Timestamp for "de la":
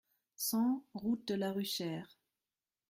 1.27-1.51